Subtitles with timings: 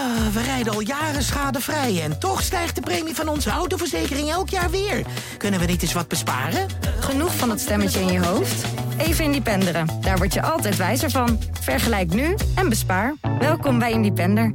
[0.00, 4.48] Ah, we rijden al jaren schadevrij en toch stijgt de premie van onze autoverzekering elk
[4.48, 5.06] jaar weer.
[5.36, 6.66] Kunnen we niet eens wat besparen?
[7.00, 8.64] Genoeg van dat stemmetje in je hoofd?
[8.98, 9.88] Even Independeren.
[10.00, 11.38] Daar word je altijd wijzer van.
[11.60, 13.14] Vergelijk nu en bespaar.
[13.38, 14.54] Welkom bij Independer.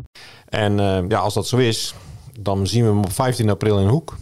[0.49, 1.93] En uh, ja, als dat zo is,
[2.39, 4.17] dan zien we hem op 15 april in Hoek.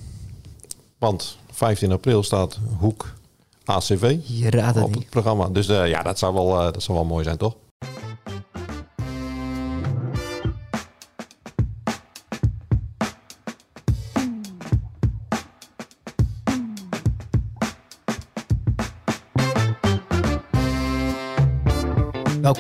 [0.97, 3.13] Want 15 april staat Hoek
[3.65, 4.99] ACV Je raadt het op niet.
[4.99, 5.47] het programma.
[5.49, 7.55] Dus uh, ja, dat zou, wel, uh, dat zou wel mooi zijn, toch?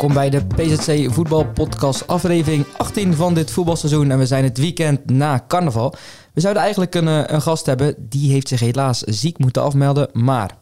[0.03, 4.11] Welkom bij de PZC Voetbal Podcast, aflevering 18 van dit voetbalseizoen.
[4.11, 5.95] En we zijn het weekend na carnaval.
[6.33, 10.09] We zouden eigenlijk een, een gast hebben, die heeft zich helaas ziek moeten afmelden.
[10.13, 10.57] Maar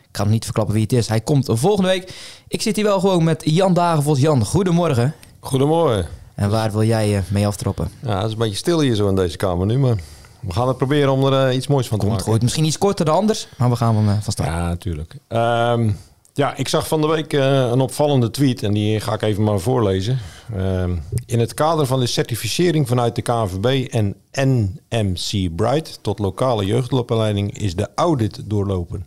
[0.00, 1.08] ik ga hem niet verklappen wie het is.
[1.08, 2.12] Hij komt volgende week.
[2.48, 4.20] Ik zit hier wel gewoon met Jan Dagenvos.
[4.20, 5.14] Jan, goedemorgen.
[5.40, 6.06] Goedemorgen.
[6.34, 7.90] En waar wil jij mee aftrappen?
[8.02, 9.96] Ja, het is een beetje stil hier zo in deze kamer nu, maar
[10.40, 12.32] we gaan het proberen om er uh, iets moois van te Komt maken.
[12.32, 12.42] goed.
[12.42, 14.48] Misschien iets korter dan anders, maar we gaan van, uh, van start.
[14.48, 15.14] Ja, natuurlijk.
[15.28, 15.96] Um,
[16.36, 19.42] ja, ik zag van de week uh, een opvallende tweet en die ga ik even
[19.42, 20.18] maar voorlezen.
[20.56, 20.84] Uh,
[21.26, 27.58] in het kader van de certificering vanuit de KNVB en NMC Bright tot lokale jeugdopleiding
[27.58, 29.06] is de audit doorlopen.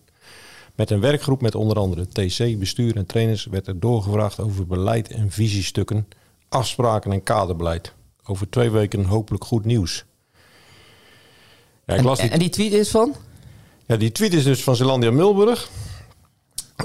[0.76, 5.08] Met een werkgroep met onder andere TC, bestuur en trainers werd er doorgevraagd over beleid
[5.08, 6.08] en visiestukken,
[6.50, 7.94] afspraken en kaderbeleid.
[8.24, 10.06] Over twee weken hopelijk goed nieuws.
[11.86, 12.30] Ja, en, die...
[12.30, 13.16] en die tweet is van?
[13.86, 15.70] Ja, die tweet is dus van Zelandia Mulburg.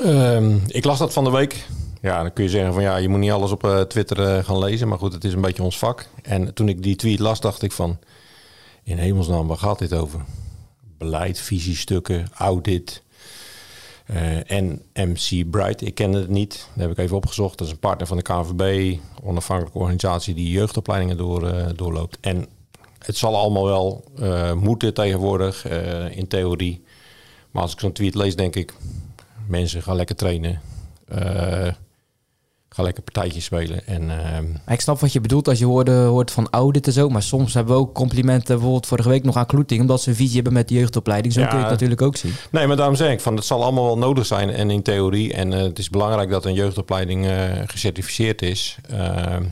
[0.00, 1.66] Um, ik las dat van de week.
[2.00, 4.44] Ja, dan kun je zeggen van ja, je moet niet alles op uh, Twitter uh,
[4.44, 4.88] gaan lezen.
[4.88, 6.08] Maar goed, het is een beetje ons vak.
[6.22, 7.98] En toen ik die tweet las, dacht ik van...
[8.84, 10.20] In hemelsnaam, waar gaat dit over?
[10.98, 13.02] Beleid, visiestukken, audit.
[14.10, 16.68] Uh, en MC Bright, ik kende het niet.
[16.74, 17.58] Dat heb ik even opgezocht.
[17.58, 18.96] Dat is een partner van de KNVB.
[19.22, 22.18] Onafhankelijke organisatie die jeugdopleidingen door, doorloopt.
[22.20, 22.46] En
[22.98, 24.04] het zal allemaal wel
[24.54, 25.68] moeten tegenwoordig,
[26.10, 26.84] in theorie.
[27.50, 28.74] Maar als ik zo'n tweet lees, denk ik
[29.52, 30.60] mensen gaan lekker trainen.
[31.14, 31.68] Uh,
[32.68, 33.86] ga lekker partijtjes spelen.
[33.86, 37.08] En, uh, ik snap wat je bedoelt als je woorden hoort van audit en zo.
[37.08, 39.80] Maar soms hebben we ook complimenten bijvoorbeeld vorige week nog aan Kloeting.
[39.80, 41.34] Omdat ze een visie hebben met de jeugdopleiding.
[41.34, 42.32] Zo ja, kun je het natuurlijk ook zien.
[42.50, 44.50] Nee, maar daarom zeg ik van het zal allemaal wel nodig zijn.
[44.50, 45.32] En in theorie.
[45.32, 47.26] En uh, het is belangrijk dat een jeugdopleiding
[47.66, 48.78] gecertificeerd is.
[48.90, 49.44] Ehm,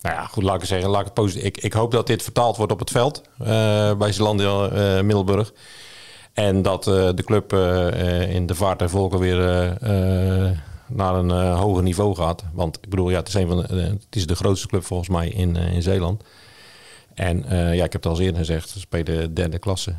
[0.00, 0.90] nou ja, goed, laat ik zeggen.
[0.90, 1.44] Laat ik, het positief.
[1.44, 3.22] Ik, ik hoop dat dit vertaald wordt op het veld.
[3.98, 4.68] bij Zelandia
[5.02, 5.52] Middelburg.
[6.40, 9.38] En dat uh, de club uh, in de vaart en volken weer
[9.82, 10.50] uh,
[10.86, 12.44] naar een hoger niveau gaat.
[12.52, 15.08] Want ik bedoel, ja, het is, een van de, het is de grootste club volgens
[15.08, 16.22] mij in, in Zeeland.
[17.14, 19.94] En ja, ik heb het al eerder gezegd, we spelen derde klasse.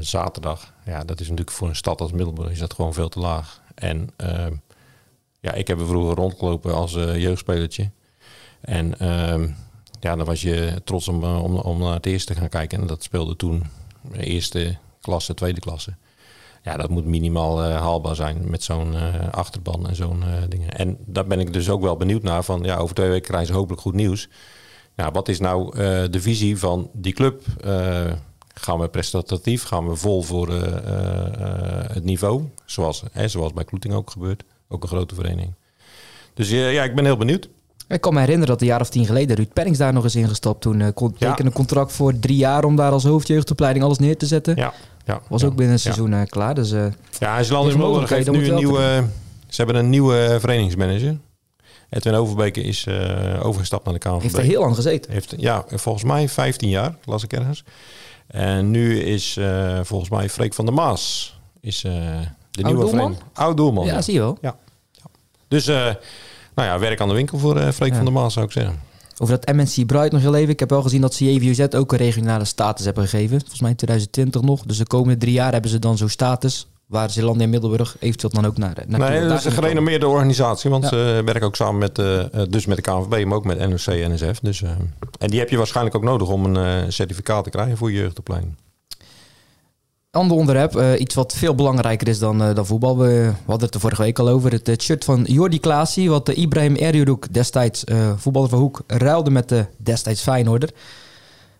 [0.00, 0.72] zaterdag.
[0.84, 3.60] Ja, dat is natuurlijk voor een stad als Middelburg is dat gewoon veel te laag.
[3.74, 4.10] En
[5.40, 7.90] ja, ik heb er vroeger rondgelopen als jeugdspelertje.
[8.60, 8.94] En
[10.00, 12.80] ja, dan was je trots om, om, om naar het eerste te gaan kijken.
[12.80, 13.64] En dat speelde toen
[14.12, 15.94] eerste klasse, tweede klasse.
[16.62, 20.70] Ja, dat moet minimaal uh, haalbaar zijn met zo'n uh, achterban en zo'n uh, dingen.
[20.70, 22.42] En daar ben ik dus ook wel benieuwd naar.
[22.42, 24.28] Van ja, over twee weken krijgen ze hopelijk goed nieuws.
[24.96, 25.76] Ja, wat is nou
[26.10, 27.42] de visie van die club?
[28.54, 29.64] gaan we prestatief?
[29.64, 30.48] Gaan we vol voor
[31.92, 32.42] het niveau?
[32.64, 34.44] Zoals, hè, zoals bij Kloeting ook gebeurt.
[34.68, 35.54] Ook een grote vereniging.
[36.34, 37.48] Dus ja, ik ben heel benieuwd.
[37.88, 40.16] Ik kan me herinneren dat een jaar of tien geleden Ruud Pennings daar nog eens
[40.16, 40.60] ingestapt.
[40.60, 41.38] Toen uh, kon ja.
[41.38, 44.56] een contract voor drie jaar om daar als hoofdjeugdopleiding alles neer te zetten.
[44.56, 44.72] Ja.
[45.04, 45.20] Ja.
[45.28, 46.54] Was ook binnen een seizoen uh, klaar.
[46.54, 46.86] Dus, uh,
[47.18, 49.04] ja, heeft nu een nieuwe...
[49.48, 51.18] Ze hebben een nieuwe verenigingsmanager.
[51.90, 52.86] Edwin Overbeke is
[53.42, 54.22] overgestapt naar de KNVB.
[54.22, 55.12] Heeft er heel lang gezeten.
[55.12, 57.64] Heeft, ja, volgens mij 15 jaar, las ik ergens.
[58.26, 59.38] En nu is
[59.82, 61.90] volgens mij Freek van der Maas is, de
[62.52, 63.16] Oud nieuwe doelman?
[63.32, 63.86] Oud doelman.
[63.86, 64.38] Ja, zie je wel.
[64.40, 64.56] Ja.
[65.48, 65.70] Dus...
[66.54, 67.94] Nou ja, werk aan de winkel voor uh, Freek ja.
[67.96, 68.80] van der Maas zou ik zeggen.
[69.18, 70.52] Over dat MNC Bright nog heel even.
[70.52, 73.40] Ik heb wel gezien dat ze JVZ ook een regionale status hebben gegeven.
[73.40, 74.62] Volgens mij in 2020 nog.
[74.62, 76.66] Dus de komende drie jaar hebben ze dan zo'n status.
[76.86, 78.74] Waar Zeeland en Middelburg eventueel dan ook naar.
[78.86, 80.70] naar nee, dat is een gerenommeerde organisatie.
[80.70, 80.88] Want ja.
[80.88, 84.12] ze werken ook samen met, uh, dus met de KNVB, maar ook met NOC en
[84.12, 84.40] NSF.
[84.42, 84.70] Dus, uh,
[85.18, 87.98] en die heb je waarschijnlijk ook nodig om een uh, certificaat te krijgen voor je
[87.98, 88.54] jeugdopleiding.
[90.14, 92.98] Ander onderwerp, uh, iets wat veel belangrijker is dan, uh, dan voetbal.
[92.98, 94.52] We, hadden het er vorige week al over.
[94.52, 97.84] Het, het shirt van Jordi Klaasie, wat uh, Ibrahim Erjuruk destijds
[98.16, 100.70] voetballer van Hoek ruilde met de destijds Feyenoorder.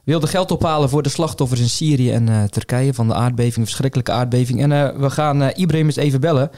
[0.05, 4.63] Wilde geld ophalen voor de slachtoffers in Syrië en Turkije van de aardbeving, verschrikkelijke aardbeving.
[4.63, 6.51] En we gaan Ibrahim eens even bellen,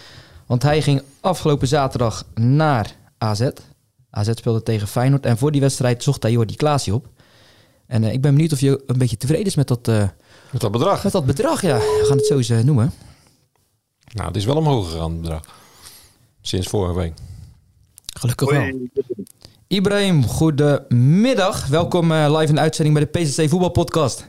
[0.46, 3.48] want hij ging afgelopen zaterdag naar AZ.
[4.10, 7.08] AZ speelde tegen Feyenoord en voor die wedstrijd zocht hij Jordi Klaasie op.
[7.86, 9.90] En ik ben benieuwd of je een beetje tevreden is met dat...
[10.56, 11.02] Met dat bedrag?
[11.02, 11.78] Met dat bedrag, ja.
[11.78, 12.92] We gaan het zo eens uh, noemen.
[14.14, 15.42] Nou, het is wel omhoog gegaan, het bedrag.
[16.40, 17.12] Sinds vorige week.
[18.18, 18.88] Gelukkig wel.
[19.66, 21.66] Ibrahim, goedemiddag.
[21.66, 24.28] Welkom eh, live in de uitzending bij de PCC Voetbalpodcast.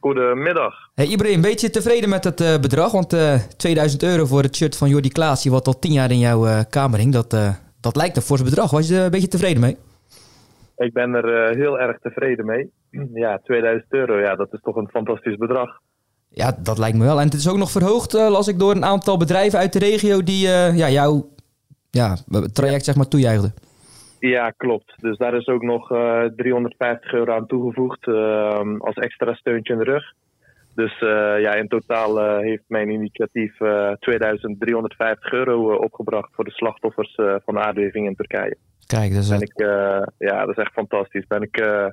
[0.00, 0.74] Goedemiddag.
[0.94, 2.92] Hey Ibrahim, ben je tevreden met het eh, bedrag?
[2.92, 6.18] Want eh 2000 euro voor het shirt van Jordi Klaas, wat al 10 jaar in
[6.18, 8.70] jouw eh, kamer hing, dat, eh, dat lijkt een fors bedrag.
[8.70, 9.76] Was je er een beetje tevreden mee?
[10.82, 12.70] Ik ben er eh, heel erg tevreden mee.
[13.14, 15.80] Ja, 2000 euro, ja, dat is toch een fantastisch bedrag.
[16.34, 17.18] Ja, dat lijkt me wel.
[17.18, 19.78] En het is ook nog verhoogd, eh, las ik, door een aantal bedrijven uit de
[19.78, 21.28] regio die eh, ja, jouw
[21.90, 22.16] ja,
[22.52, 23.54] traject zeg maar toejuichten.
[24.20, 24.94] Ja, klopt.
[25.00, 29.78] Dus daar is ook nog eh 350 euro aan toegevoegd eh, als extra steuntje in
[29.78, 30.04] de rug.
[30.74, 30.98] Dus
[31.44, 37.60] ja, in totaal heeft mijn initiatief eh 2350 euro opgebracht voor de slachtoffers van de
[37.60, 38.56] aardbeving in Turkije.
[38.96, 41.26] Kijk, dus, Ben ik, eh, ja, dat is echt fantastisch.
[41.26, 41.86] Ben ik, eh,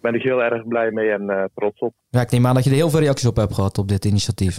[0.00, 1.94] ben ik heel erg blij mee en eh, trots op.
[2.08, 4.04] ja, ik neem aan dat je er heel veel reacties op hebt gehad op dit
[4.04, 4.58] initiatief.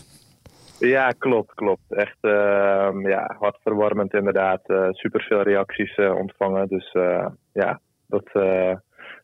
[0.80, 1.82] Ja, klopt, klopt.
[1.90, 4.62] Echt ehm, ja, hartverwarmend inderdaad.
[4.68, 6.68] Uh, Super veel reacties ontvangen.
[6.68, 6.92] Dus
[7.52, 8.30] ja, dat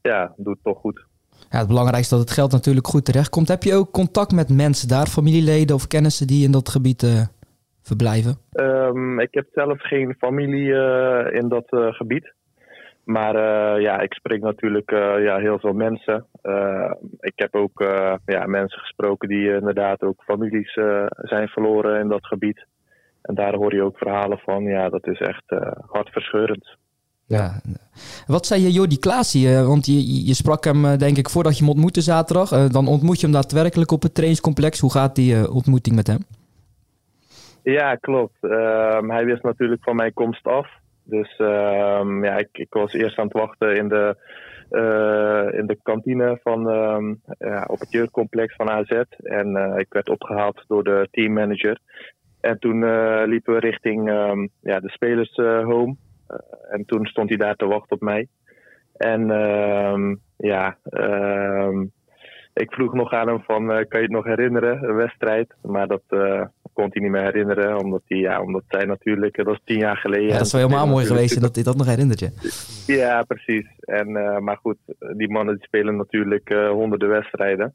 [0.01, 1.05] ja, doet toch goed.
[1.49, 3.47] Ja, het belangrijkste is dat het geld natuurlijk goed terechtkomt.
[3.47, 7.29] Heb je ook contact met mensen daar, familieleden of kennissen die in dat gebied
[7.81, 8.37] verblijven?
[8.51, 10.73] Ehm, ik heb zelf geen familie
[11.31, 12.32] in dat gebied.
[13.03, 16.25] Maar eh, ja, ik spreek natuurlijk eh, ja, heel veel mensen.
[16.41, 17.85] Eh, ik heb ook
[18.25, 20.73] ja, mensen gesproken die inderdaad ook families
[21.17, 22.65] zijn verloren in dat gebied.
[23.21, 24.63] En daar hoor je ook verhalen van.
[24.63, 25.43] Ja, dat is echt
[25.87, 26.77] hartverscheurend.
[27.25, 27.61] Ja.
[28.27, 29.47] Wat zei je Jordi Klaasie?
[29.47, 32.49] Eh, want je, je sprak hem denk ik voordat je hem ontmoette zaterdag.
[32.49, 34.79] Dan ontmoet je hem daadwerkelijk op het trainingscomplex.
[34.79, 36.19] Hoe gaat die ontmoeting met hem?
[37.63, 38.37] Ja, klopt.
[38.41, 40.67] Ehm, hij wist natuurlijk van mijn komst af.
[41.03, 44.15] Dus ehm, ja, ik, ik was eerst aan het wachten in de,
[44.69, 48.91] eh, in de kantine van, ehm, ja, op het jeugdcomplex van AZ.
[49.17, 51.79] En eh, ik werd opgehaald door de teammanager.
[52.41, 55.95] En toen eh, liepen we richting ehm, ja, de spelers home.
[56.27, 56.37] Eh,
[56.69, 58.27] en toen stond hij daar te wachten op mij.
[58.93, 59.27] En
[60.37, 60.77] ja,
[62.53, 65.53] ik vroeg nog aan hem van, eh, kan je het nog herinneren, een wedstrijd?
[65.61, 66.41] Maar dat eh,
[66.73, 69.79] kon hij niet meer herinneren, omdat, hij, ja, omdat zij natuurlijk, eh, dat is tien
[69.79, 70.27] jaar geleden.
[70.27, 72.31] Ja, dat is wel helemaal mooi geweest en dat hij dat nog herinnert je.
[72.87, 73.67] Ja, precies.
[73.79, 74.11] En,
[74.43, 74.77] maar goed,
[75.17, 77.73] die mannen die spelen natuurlijk honderden wedstrijden.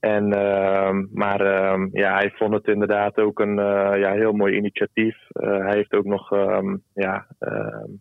[0.00, 3.56] En, ehm, maar ehm, ja, hij vond het inderdaad ook een
[3.98, 5.16] ja, heel mooi initiatief.
[5.32, 7.26] Hij heeft ook nog ehm, ja,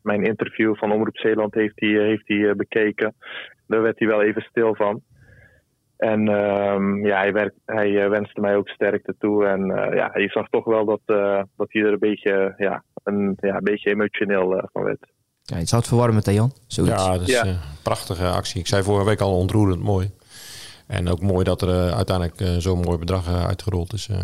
[0.04, 3.14] mijn interview van Omroep Zeeland heeft hij, heeft hij, bekeken.
[3.68, 5.02] Daar werd hij wel even stil van.
[6.00, 9.46] En ehm, ja, hij, werkt, hij eh, wenste mij ook sterkte toe.
[9.46, 12.84] En eh, ja, je zag toch wel dat, eh, dat hij er een beetje, ja,
[13.04, 15.08] een, ja, een beetje emotioneel van werd.
[15.44, 16.52] Ja, het zou het verwarmen, Jan?
[16.68, 17.04] Zoiets.
[17.06, 17.46] Ja, dat is Ja.
[17.46, 18.60] een prachtige actie.
[18.60, 20.12] Ik zei vorige week al ontroerend mooi.
[20.88, 24.08] En ook mooi dat er uiteindelijk zo'n mooi bedrag uitgerold is.
[24.10, 24.18] eh.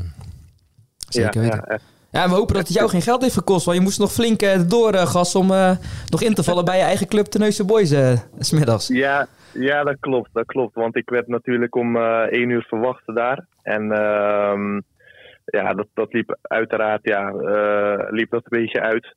[1.10, 1.64] Zeker ja, weten.
[1.68, 1.84] ja, echt.
[2.16, 3.66] Ja, we hopen dat het jou geen geld heeft gekost.
[3.66, 5.72] Want je moest nog flink eh, doorgas om eh,
[6.10, 8.88] nog in te vallen bij je eigen club Tenneuze Boys eh, s smiddags.
[8.88, 10.30] Ja, ja, dat klopt.
[10.34, 10.76] Dat klopt.
[10.76, 13.46] Want ik werd natuurlijk om eh één uur verwacht daar.
[13.62, 14.80] En ehm,
[15.46, 19.16] ja, dat, dat liep uiteraard ja, eh, liep dat een beetje uit.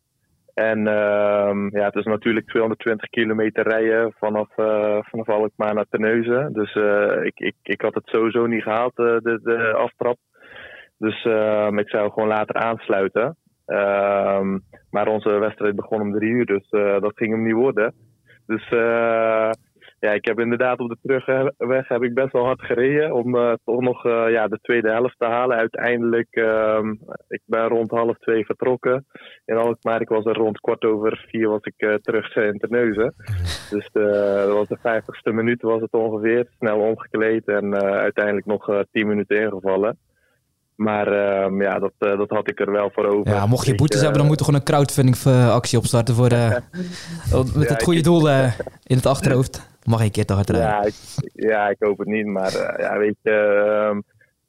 [0.54, 6.52] En ehm, ja, het is natuurlijk 220 kilometer rijden vanaf, eh vanaf Alkmaar naar Terneuzen.
[6.52, 10.18] Dus eh, ik, ik, ik had het sowieso niet gehaald, eh, de, de aftrap.
[10.98, 13.36] Dus ehm, ik zou gewoon later aansluiten.
[13.68, 14.58] Ehm,
[14.90, 17.94] maar onze wedstrijd begon om drie uur, dus eh, dat ging hem niet worden.
[18.46, 19.50] Dus eh,
[20.00, 23.52] ja, ik heb inderdaad op de terugweg heb ik best wel hard gereden om eh,
[23.64, 25.56] toch nog ja, de tweede helft te halen.
[25.56, 26.90] Uiteindelijk, ehm,
[27.28, 29.06] ik ben rond half twee vertrokken
[29.44, 30.00] in Alkmaar.
[30.00, 33.14] Ik was er rond kwart over vier was ik terug in Terneuzen.
[33.70, 36.46] Dus dat was de vijftigste minuut was het ongeveer.
[36.58, 39.98] Snel omgekleed en uiteindelijk nog tien minuten ingevallen.
[40.78, 43.34] Maar ehm, ja, dat, eh, dat had ik er wel voor over.
[43.34, 45.78] Ja, mocht je Ik, boetes eh, hebben, dan moeten we gewoon een crowdfunding eh, actie
[45.78, 46.28] opstarten voor,
[47.58, 48.28] met het ik- goede doel
[48.86, 49.68] in het achterhoofd.
[49.84, 50.68] Mag een keer te hard rijden.
[50.68, 50.94] Ja, ik,
[51.32, 52.26] ja, ik hoop het niet.
[52.26, 53.96] Maar ja, weet je, ehm,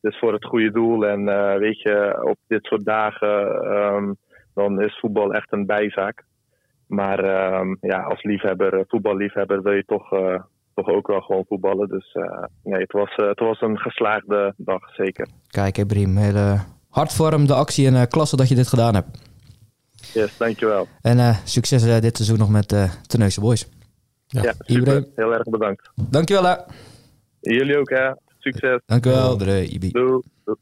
[0.02, 1.08] het is voor het goede doel.
[1.08, 1.26] En
[1.60, 4.14] weet je, op dit soort dagen, ehm,
[4.54, 6.24] dan is voetbal echt een bijzaak.
[6.88, 7.24] Maar
[7.82, 10.10] ja, als liefhebber, voetballiefhebber, wil je toch,
[10.84, 11.88] toch ook wel gewoon voetballen.
[11.88, 15.28] Dus eh, nee, het was, eh, het was een geslaagde dag, zeker.
[15.48, 16.60] Kijk, hè, Briem, hele
[16.90, 19.28] hartvormende actie en eh, klasse dat je dit gedaan hebt.
[20.14, 20.88] Yes, dankjewel.
[21.02, 23.68] En eh, succes eh, dit seizoen nog met uh, Tenneuze Boys.
[24.28, 24.42] Ja.
[24.42, 24.76] Ja, super.
[24.76, 25.08] Ibrahim.
[25.16, 25.90] Heel erg bedankt.
[25.96, 26.56] Dankjewel hè.
[27.40, 28.12] Jullie ook, hè.
[28.40, 28.82] Succes.
[28.86, 29.92] Dankjewel, de Ibi.
[29.92, 30.22] Doei.
[30.44, 30.58] Doei.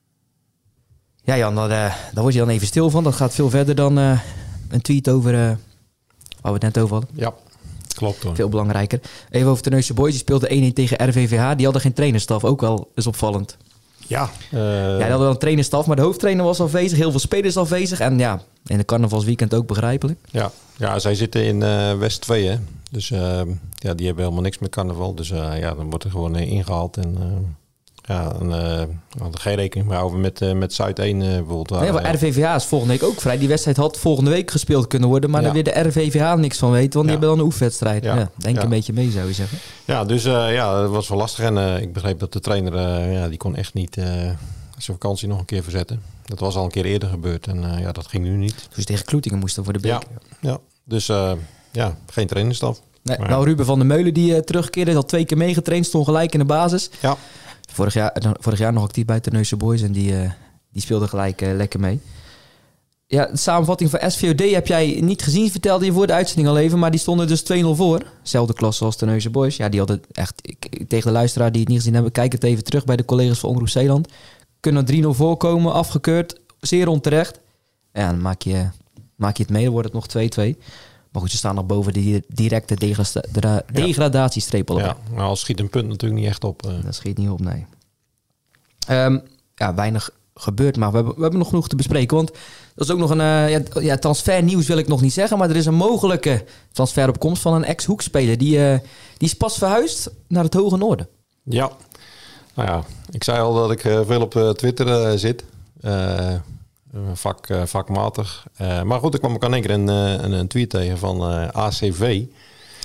[1.23, 1.69] Ja Jan, daar,
[2.13, 3.03] daar word je dan even stil van.
[3.03, 4.21] Dat gaat veel verder dan eh,
[4.69, 5.57] een tweet over, eh, waar
[6.41, 7.15] we het net over hadden.
[7.15, 7.33] Ja,
[7.97, 8.35] klopt hoor.
[8.35, 8.99] Veel belangrijker.
[9.29, 10.11] Even over Tenneuze Boys.
[10.11, 11.51] Die speelde 1-1 tegen RVVH.
[11.55, 12.43] Die hadden geen trainerstaf.
[12.43, 13.57] Ook wel is opvallend.
[14.07, 16.97] Ja, eh, ja, die hadden wel een trainerstaf, maar de hoofdtrainer was afwezig.
[16.97, 17.99] Heel veel spelers afwezig.
[17.99, 20.19] En ja, in de carnavalsweekend ook begrijpelijk.
[20.31, 20.51] ja.
[20.77, 22.57] ja, zij zitten in eh, West 2 hè.
[22.91, 25.15] Dus ehm, ja, die hebben helemaal niks met carnaval.
[25.15, 26.97] Dus eh, ja, dan wordt er gewoon eh, ingehaald.
[26.97, 27.17] En
[28.07, 31.69] ja, eh, we hadden geen rekening meer over met, eh, met Zuid 1 eh, bijvoorbeeld.
[31.69, 33.37] waar, Nee, maar RVVH is volgende week ook vrij.
[33.37, 35.29] Die wedstrijd had volgende week gespeeld kunnen worden.
[35.29, 35.45] Maar Ja.
[35.45, 36.93] daar weer de RVVH niks van weten.
[36.93, 37.09] Want die Ja.
[37.11, 38.03] hebben dan een oefenwedstrijd.
[38.03, 38.15] Ja.
[38.15, 38.29] Ja.
[38.35, 38.63] denk Ja.
[38.63, 39.57] een beetje mee, zou je zeggen.
[39.85, 41.43] Ja, dus ja, dat was wel lastig.
[41.45, 44.37] En ik begreep dat de trainer, ja, die kon echt niet zijn
[44.99, 46.01] vakantie nog een keer verzetten.
[46.25, 48.67] Dat was al een keer eerder gebeurd en ja, dat ging nu niet.
[48.75, 50.13] Dus tegen Kloetingen moesten voor de Ja, beker.
[50.39, 50.57] ja.
[50.83, 51.05] dus
[51.71, 52.81] ja, geen trainerstaf.
[53.03, 56.33] Nee, Maar- nou, Ruben van der Meulen die terugkeerde, had twee keer meegetraind, stond gelijk
[56.33, 56.89] in de basis.
[57.01, 57.17] Ja,
[57.73, 60.31] Vorig jaar, eh, vorig jaar nog actief bij Terneuzen Boys en die, eh,
[60.71, 61.99] die speelde gelijk eh, lekker mee.
[63.07, 66.57] Ja, de samenvatting van SVOD heb jij niet gezien, vertelde je voor de uitzending al
[66.57, 66.79] even.
[66.79, 68.05] Maar die stonden dus 2-0 voor.
[68.21, 69.57] Zelfde klasse als Terneuzen Boys.
[69.57, 70.41] Ja, die hadden echt,
[70.87, 73.39] tegen de luisteraar die het niet gezien hebben, kijk het even terug bij de collega's
[73.39, 74.07] van Omroep Zeeland.
[74.59, 77.39] Kunnen 3-0 voorkomen, afgekeurd, zeer onterecht.
[77.93, 78.69] Ja, dan maak je,
[79.15, 80.57] maak je het mee, dan wordt het nog 2-2.
[81.17, 82.75] Maar goed, ze staan nog boven de directe
[83.71, 84.79] degradatiestreep al.
[84.79, 84.97] ja.
[85.13, 86.65] maar al schiet een punt natuurlijk niet echt op.
[86.65, 86.83] eh.
[86.83, 87.65] Dat schiet niet op, nee.
[88.87, 89.19] Ehm,
[89.55, 92.15] ja, weinig gebeurt, maar we hebben, we hebben nog genoeg te bespreken.
[92.15, 92.31] Want
[92.75, 95.37] dat is ook nog een eh, ja, ja, transfernieuws wil ik nog niet zeggen.
[95.37, 98.37] Maar er is een mogelijke transfer op komst van een ex-hoekspeler.
[98.37, 98.79] Die, eh,
[99.17, 101.07] die is pas verhuisd naar het Hoge Noorden.
[101.43, 101.71] Ja,
[102.53, 105.43] nou ja, ik zei al dat ik veel op Twitter zit.
[106.97, 108.47] Eh, vak, vakmatig.
[108.55, 110.97] Eh, maar goed, ik kwam ook in één keer een, eh, een, een tweet tegen
[110.97, 111.21] van
[111.53, 112.23] ACV.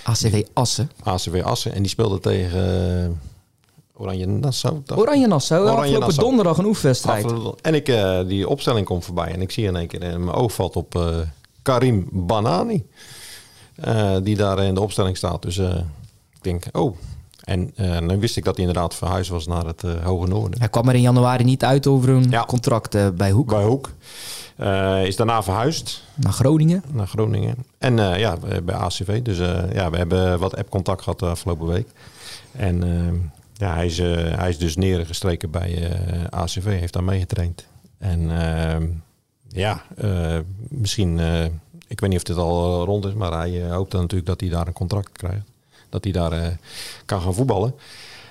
[0.05, 0.91] ACV Assen.
[1.03, 1.73] ACW Assen.
[1.73, 3.21] En die speelde tegen
[3.97, 4.83] Oranje Nassau.
[4.95, 5.61] Oranje Nassau.
[5.61, 6.27] Oranje afgelopen Nassau.
[6.27, 7.33] donderdag een oefenwedstrijd.
[7.61, 7.93] En ik,
[8.29, 9.33] die opstelling komt voorbij.
[9.33, 11.23] En ik zie in één keer, en mijn oog valt op
[11.63, 12.87] Karim Banani.
[14.23, 15.43] die daar in de opstelling staat.
[15.43, 16.97] Dus ik denk, oh.
[17.45, 20.59] En eh, dan wist ik dat hij inderdaad verhuisd was naar het eh, Hoge Noorden.
[20.59, 22.45] Hij kwam er in januari niet uit over een Ja.
[22.45, 23.49] contract eh, bij Hoek.
[23.49, 23.91] Bij Hoek.
[25.05, 26.83] Is daarna verhuisd Naar Groningen.
[26.93, 27.55] naar Groningen.
[27.79, 29.23] En ja, bij ACV.
[29.23, 29.39] Dus
[29.73, 31.89] ja, we hebben wat app-contact gehad de afgelopen week.
[32.53, 33.13] En eh,
[33.53, 35.91] ja, hij is, hij is dus neergestreken bij
[36.31, 36.65] ACV.
[36.65, 37.67] Heeft daar meegetraind.
[37.99, 38.87] En eh,
[39.49, 39.83] ja,
[40.69, 41.19] misschien...
[41.89, 44.51] ik weet niet of dit al rond is, maar hij hoopt dan natuurlijk dat hij
[44.51, 45.51] daar een contract krijgt.
[45.93, 46.49] Dat hij daar eh,
[47.05, 47.75] kan gaan voetballen.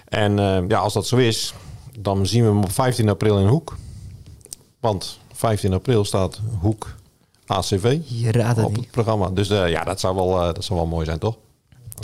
[0.07, 1.53] En eh, ja, als dat zo is,
[1.99, 3.77] dan zien we hem op 15 april in Hoek.
[4.79, 6.95] Want 15 april staat Hoek
[7.45, 8.79] ACV Je raadt het op niet.
[8.81, 9.29] het programma.
[9.29, 11.35] Dus eh, ja, dat zou, wel, dat zou wel mooi zijn, toch?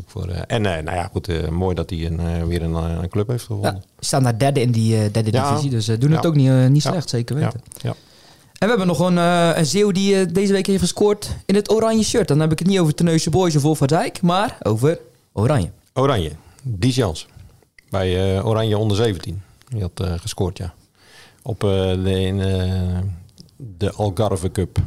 [0.02, 3.28] Ook voor, en eh, nou ja, goed, mooi dat hij een, weer een, een club
[3.28, 3.74] heeft gevonden.
[3.74, 5.50] Ja, we staan daar derde in die derde Ja.
[5.50, 5.70] divisie.
[5.70, 6.30] Dus doen het Ja.
[6.30, 7.62] ook niet, niet slecht, zeker weten.
[7.78, 7.96] ja.
[8.60, 9.18] En we hebben nog een,
[9.58, 12.28] een Zeeuw die deze week heeft gescoord in het oranje shirt.
[12.28, 15.00] Dan heb ik het niet over Terneuzen Boys of Wolferdijk, maar over
[15.38, 15.72] oranje.
[15.94, 16.32] Oranje,
[16.63, 17.27] Dies Jans.
[17.89, 19.41] Bij eh, Oranje onder 17.
[19.70, 20.74] Die had eh, gescoord, ja.
[21.41, 21.70] Op eh,
[22.03, 22.38] de, in,
[23.58, 24.77] de Algarve Cup.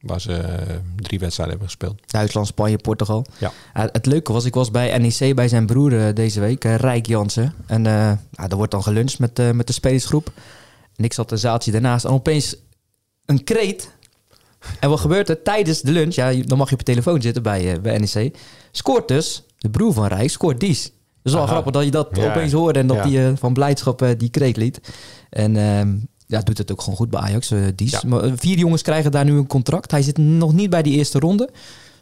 [0.00, 0.58] Waar ze
[0.96, 2.12] drie wedstrijden hebben gespeeld.
[2.12, 3.26] Duitsland, Spanje, Portugal.
[3.38, 3.52] Ja.
[3.72, 7.54] Het leuke was, ik was bij NEC bij zijn broer deze week, Rijk Jansen.
[7.66, 10.32] En nou, er wordt dan geluncht met, met de spelersgroep.
[10.96, 12.56] En ik zat een zaaltje daarnaast en opeens
[13.26, 13.90] een kreet.
[14.80, 16.14] En wat gebeurt er tijdens de lunch?
[16.14, 18.36] Ja, dan mag je op je telefoon zitten bij, bij NEC.
[18.70, 20.84] Scoort dus, de broer van Rijk, scoort Dies.
[20.84, 21.50] Het is wel Aha.
[21.50, 22.30] grappig dat je dat Ja.
[22.30, 23.08] opeens hoorde en dat Ja.
[23.08, 24.80] hij eh, van blijdschap eh, die kreet liet.
[25.30, 27.90] En ehm, ja, doet het ook gewoon goed bij Ajax, eh, Dies.
[27.90, 28.00] Ja.
[28.06, 29.90] Maar, vier jongens krijgen daar nu een contract.
[29.90, 31.50] Hij zit nog niet bij die eerste ronde.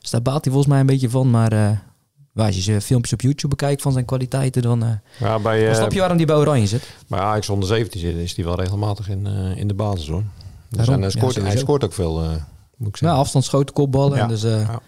[0.00, 1.30] Dus daar baalt hij volgens mij een beetje van.
[1.30, 1.86] Maar
[2.32, 5.74] maar als je zijn filmpjes op YouTube bekijkt van zijn kwaliteiten, dan, Ja, bij, dan
[5.74, 6.88] snap je waarom die bij Oranje zit.
[7.08, 10.22] bij Ajax onder 17 zit, is hij wel regelmatig in, in de basis hoor.
[10.22, 12.28] Dus Daarom, en hij, ja, scoort, hij scoort ook veel, eh,
[12.76, 13.18] moet ik Ja, zeggen.
[13.18, 14.16] afstandsschoten, kopballen.
[14.16, 14.22] Ja.
[14.22, 14.80] En dus, Ja.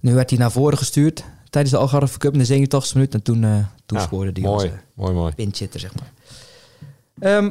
[0.00, 3.14] Nu werd hij naar voren gestuurd tijdens de Algarve Cup in de 87 minuut.
[3.14, 3.56] En toen, eh
[3.86, 5.32] toen Ja, scoorde hij mooi, als, eh, mooi, mooi.
[5.34, 6.12] pinchitter, zeg maar.
[7.20, 7.50] Ehm,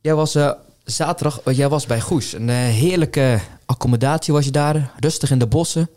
[0.00, 0.50] jij was eh,
[0.84, 2.32] zaterdag, jij was bij Goes.
[2.32, 4.90] Een heerlijke accommodatie was je daar.
[5.00, 5.88] Rustig in de bossen.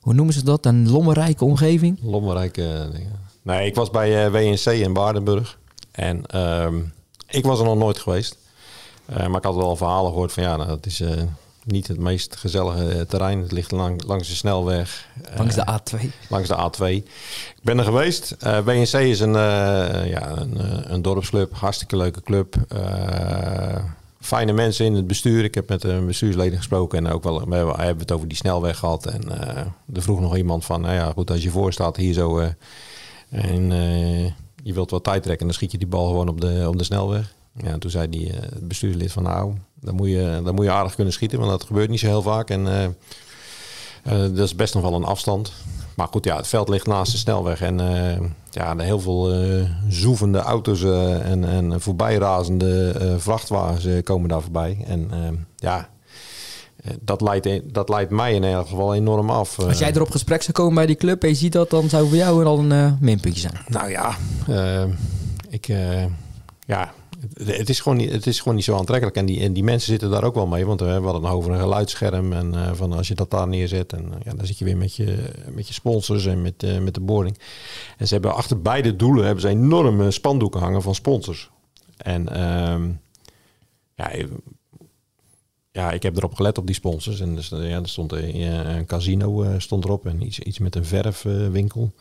[0.00, 0.66] Hoe noemen ze dat?
[0.66, 1.98] Een lommerrijke omgeving.
[2.02, 3.12] Lommerrijke dingen.
[3.42, 5.58] Nee, ik was bij WNC in Waardenburg.
[5.90, 6.76] En ehm,
[7.28, 8.36] ik was er nog nooit geweest.
[9.06, 11.02] Maar ik had wel verhalen gehoord van ja, nou, het is
[11.70, 13.40] niet het meest gezellige eh, terrein.
[13.42, 15.08] Het ligt lang, langs de snelweg.
[15.36, 16.00] Langs eh, de A2.
[16.28, 16.84] langs de A2.
[17.56, 18.30] Ik ben er geweest.
[18.38, 21.54] Eh WNC is een, eh, ja, een, eh, een dorpsclub.
[21.54, 22.56] Hartstikke leuke club.
[22.68, 23.84] Eh,
[24.20, 25.44] fijne mensen in het bestuur.
[25.44, 27.06] Ik heb met de bestuursleden gesproken.
[27.06, 29.06] En ook wel, we hebben het over die snelweg gehad.
[29.06, 29.56] En eh,
[29.94, 32.38] er vroeg nog iemand van, nou ja, goed, als je voor staat hier zo...
[32.38, 32.48] eh,
[33.30, 34.24] en eh,
[34.62, 36.84] je wilt wat tijd trekken, dan schiet je die bal gewoon op de, op de
[36.84, 37.34] snelweg.
[37.56, 40.64] Ja, en toen zei die, eh, het bestuurslid van, nou, dan moet, je, dan moet
[40.64, 41.38] je aardig kunnen schieten.
[41.38, 42.50] Want dat gebeurt niet zo heel vaak.
[42.50, 42.92] En eh, eh,
[44.02, 45.52] dat is best nog wel een afstand.
[45.94, 47.60] Maar goed, ja, het veld ligt naast de snelweg.
[47.60, 48.20] En eh,
[48.50, 49.32] ja, er heel veel
[49.88, 54.84] zoevende auto's en, en voorbijrazende vrachtwagens komen daar voorbij.
[54.86, 55.10] En
[55.56, 55.88] ja,
[57.00, 59.58] dat, leidt, dat leidt mij in elk geval enorm af.
[59.58, 61.88] Als jij er op gesprek zou komen bij die club en je ziet dat, dan
[61.88, 63.64] zou voor jou al een uh, minpuntje zijn.
[63.66, 64.16] Nou ja,
[64.48, 64.84] uh,
[65.48, 66.04] ik, uh,
[66.66, 66.92] ja
[67.44, 69.16] het, is gewoon niet, het is gewoon niet zo aantrekkelijk.
[69.16, 70.66] En die, en die mensen zitten daar ook wel mee.
[70.66, 72.32] Want we hadden het over een geluidsscherm.
[72.32, 73.92] En uh, van als je dat daar neerzet.
[73.92, 77.00] En ja, dan zit je weer met je, met je sponsors en met, met de
[77.00, 77.38] boarding.
[77.96, 81.50] En ze hebben achter beide doelen hebben ze enorme spandoeken hangen van sponsors.
[81.96, 82.42] En
[82.72, 83.00] um,
[83.94, 84.10] ja,
[85.72, 87.20] ja, ik heb erop gelet op die sponsors.
[87.20, 91.92] En dus, ja, er stond een, casino stond erop en iets, iets met een verfwinkel.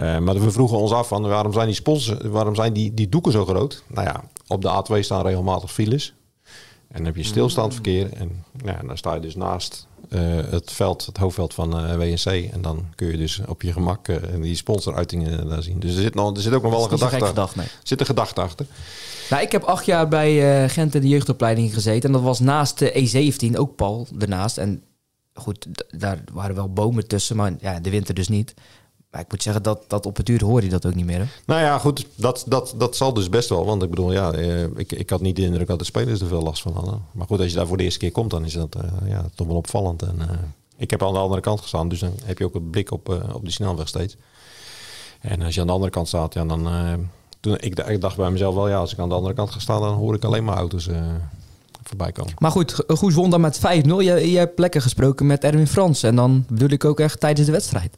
[0.00, 3.08] Uh, maar we vroegen ons af van waarom zijn die sponsors, waarom zijn die, die
[3.08, 3.82] doeken zo groot?
[3.86, 6.14] Nou ja, op de A2 staan regelmatig files.
[6.88, 8.12] En dan heb je stilstaand verkeer.
[8.12, 10.20] En ja, dan sta je dus naast uh,
[10.50, 12.50] het veld, het hoofdveld van uh, WNC.
[12.52, 15.80] En dan kun je dus op je gemak uh, die sponsoruitingen daar zien.
[15.80, 17.66] Dus er zit, nog, er zit ook nog wel een gedachte, gedachte nee.
[17.82, 18.66] zit een gedachte achter.
[19.30, 22.02] Nou, ik heb acht jaar bij Gent in de jeugdopleiding gezeten.
[22.02, 24.58] En dat was naast de E17, ook Paul ernaast.
[24.58, 24.82] En
[25.34, 28.54] goed, daar waren wel bomen tussen, maar ja, de winter dus niet.
[29.12, 31.18] Maar ik moet zeggen, dat, dat op het duur hoor je dat ook niet meer.
[31.18, 31.24] Hè?
[31.46, 33.64] Nou ja, goed, dat, dat, dat zal dus best wel.
[33.64, 34.32] Want ik bedoel, ja,
[34.76, 37.02] ik, ik had niet de indruk dat de spelers er veel last van hadden.
[37.12, 39.24] Maar goed, als je daar voor de eerste keer komt, dan is dat uh, ja,
[39.34, 40.02] toch wel opvallend.
[40.02, 40.28] En, uh,
[40.76, 43.08] ik heb aan de andere kant gestaan, dus dan heb je ook een blik op,
[43.08, 44.16] uh, op die snelweg steeds.
[45.20, 46.68] En als je aan de andere kant staat, ja, dan...
[47.40, 49.58] toen, ik, ik dacht bij mezelf wel, ja, als ik aan de andere kant ga
[49.58, 50.88] staan, dan hoor ik alleen maar auto's
[51.82, 52.32] voorbij komen.
[52.38, 53.60] Maar goed, Goes won dan met 5-0.
[53.62, 56.02] Je, je hebt plekken gesproken met Erwin Frans.
[56.02, 57.96] En dan bedoel ik ook echt tijdens de wedstrijd.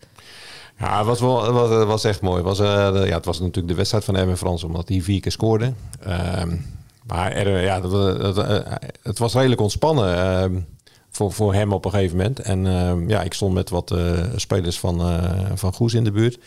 [0.79, 2.37] Ja, het was, wel, was, was echt mooi.
[2.37, 5.21] Het was, uh, ja, het was natuurlijk de wedstrijd van Erwin Frans, omdat hij vier
[5.21, 5.73] keer scoorde.
[6.41, 6.67] Um,
[7.07, 10.17] maar er, ja, dat, uh, het was redelijk ontspannen
[10.53, 10.61] uh,
[11.11, 12.41] voor, voor hem op een gegeven moment.
[12.41, 12.65] En
[13.09, 13.95] ja, ik stond met wat
[14.37, 15.21] spelers van,
[15.55, 16.39] van Goes in de buurt.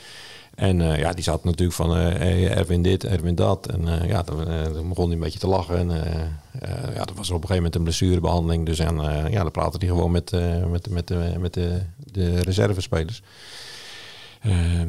[0.55, 3.67] En ja, die zaten natuurlijk van hey, Erwin dit, Erwin dat.
[3.67, 5.77] En ja, dan, dan, begon hij een beetje te lachen.
[5.77, 5.89] En
[6.93, 8.65] ja, dat was op een gegeven moment een blessurebehandeling.
[8.65, 8.95] Dus en,
[9.31, 10.31] ja, dan praatte hij gewoon met,
[10.69, 11.81] met, met, met de,
[12.11, 13.21] de reservespelers.
[14.45, 14.81] Uh,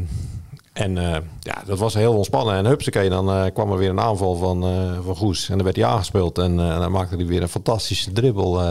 [0.73, 2.55] en uh, ja, dat was heel ontspannen.
[2.55, 5.49] En hupsakee, dan uh, kwam er weer een aanval van, uh, van Goes.
[5.49, 6.39] En dan werd hij aangespeeld.
[6.39, 8.63] En dan maakte hij weer een fantastische dribbel.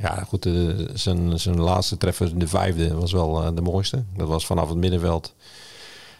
[0.00, 0.48] ja, goed,
[0.94, 4.04] zijn, zijn laatste treffer, de vijfde, was wel de mooiste.
[4.16, 5.34] Dat was vanaf het middenveld.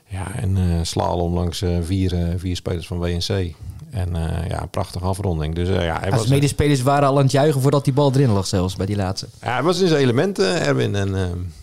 [0.06, 3.54] Ja, en slalom langs vier, vier spelers van WNC.
[3.90, 4.08] En
[4.48, 5.54] ja, een prachtige afronding.
[5.54, 8.30] Dus, ja, hij Als was, medespelers waren al aan het juichen voordat die bal erin
[8.30, 9.28] lag zelfs, bij die laatste.
[9.42, 10.94] Ja, hij was in zijn element, Erwin.
[10.94, 11.14] En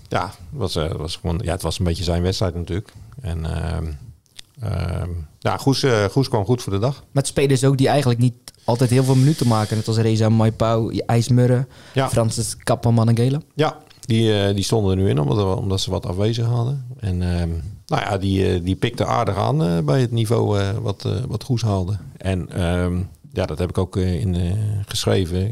[0.07, 2.93] ja, het was, uh, was gewoon, ja, het was een beetje zijn wedstrijd natuurlijk.
[3.21, 5.03] En uh, uh,
[5.39, 7.03] ja, Goes, uh, Goes kwam goed voor de dag.
[7.11, 9.77] Met spelers ook die eigenlijk niet altijd heel veel minuten maken.
[9.77, 12.09] Net als Reza Maipau, IJsmurren, ja.
[12.09, 13.41] Francis en Gela.
[13.53, 16.85] Ja, die, die stonden er nu in omdat, omdat ze wat afwezig hadden.
[16.99, 17.49] En ehm,
[17.87, 21.97] nou ja, die, die pikte aardig aan bij het niveau wat, wat Goes haalde.
[22.17, 23.01] En ehm,
[23.33, 24.55] ja, dat heb ik ook in
[24.87, 25.51] geschreven.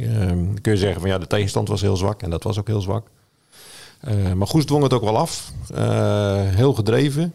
[0.61, 2.21] kun je zeggen van ja, de tegenstand was heel zwak.
[2.21, 3.07] En dat was ook heel zwak.
[4.35, 5.51] Maar Goes dwong het ook wel af.
[6.55, 7.33] Heel gedreven.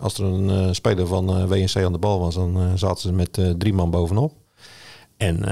[0.00, 3.72] Als er een speler van WNC aan de bal was, dan zaten ze met drie
[3.72, 4.32] man bovenop.
[5.16, 5.44] En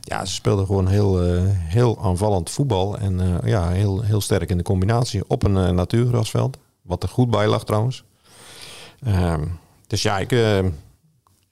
[0.00, 2.98] ja, ze speelden gewoon heel, heel aanvallend voetbal.
[2.98, 6.58] En ja, heel, heel sterk in de combinatie op een natuurgrasveld.
[6.84, 8.04] Wat er goed bij lag trouwens.
[9.04, 9.46] Ehm,
[9.86, 10.32] dus ja, ik,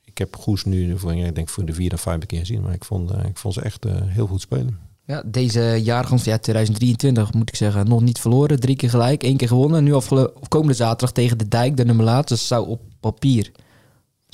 [0.04, 2.62] ik heb Goes nu voor, ik denk voor de vierde of vijfde keer gezien.
[2.62, 4.78] Maar ik vond, ik vond ze echt heel goed spelen.
[5.04, 8.60] Ja, deze jaargang ja, 2023 moet ik zeggen, nog niet verloren.
[8.60, 9.84] Drie keer gelijk, één keer gewonnen.
[9.84, 9.94] Nu
[10.48, 13.52] komende zaterdag tegen de Dijk, de nummer laatste, zou op papier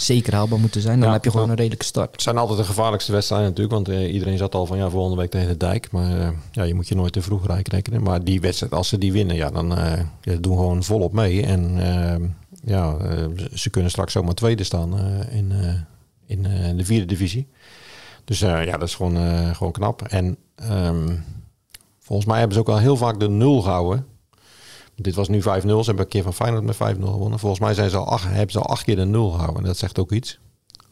[0.01, 0.99] zeker haalbaar moeten zijn.
[0.99, 2.13] Dan ja, heb je gewoon een redelijke start.
[2.13, 3.75] Het zijn altijd de gevaarlijkste wedstrijden natuurlijk.
[3.75, 5.91] Want uh, iedereen zat al van ja, volgende week tegen de Dijk.
[5.91, 8.03] Maar uh, ja, je moet je nooit te vroeg rijk rekenen.
[8.03, 9.69] Maar die wedstrijd, als ze die winnen, ja, dan
[10.21, 11.43] ja, doen gewoon volop mee.
[11.47, 11.77] En
[12.65, 12.97] ja,
[13.55, 14.99] ze kunnen straks zomaar tweede staan
[15.31, 15.53] in,
[16.27, 16.43] in
[16.77, 17.49] de vierde divisie.
[18.25, 19.17] Dus ja, dat is gewoon,
[19.55, 20.03] gewoon knap.
[20.03, 20.37] En
[20.73, 21.25] um,
[21.99, 24.07] volgens mij hebben ze ook al heel vaak de nul gehouden.
[25.01, 25.43] Dit was nu 5-0.
[25.43, 27.39] Ze hebben een keer van Feyenoord met 5-0 gewonnen.
[27.39, 29.65] Volgens mij zijn ze al acht, hebben ze al acht keer de nul gehouden.
[29.65, 30.39] Dat zegt ook iets.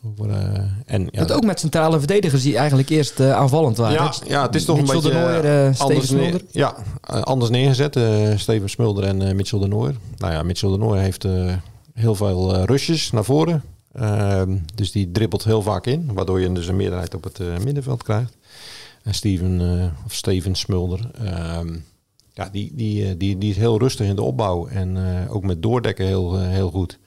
[0.04, 3.94] Over, uh, en, ja, dat ook met centrale verdedigers die eigenlijk eerst uh, aanvallend waren.
[3.94, 7.98] Ja, ja, het is toch Mitchell een beetje de uh, anders, neer, ja, anders neergezet.
[8.40, 9.96] Steven Smulder en Mitchell de Nooier.
[10.16, 11.26] Nou ja, Mitchell de Nooier heeft
[11.94, 13.62] heel veel rushes naar voren.
[13.92, 16.10] Ehm, dus die dribbelt heel vaak in.
[16.14, 18.36] Waardoor je dus een meerderheid op het middenveld krijgt.
[19.02, 19.60] En Steven,
[20.06, 21.10] of Steven Smulder,
[21.58, 21.84] um,
[22.36, 24.66] ja, die, die, die, die is heel rustig in de opbouw.
[24.66, 26.98] En uh, ook met doordekken heel, uh, heel goed.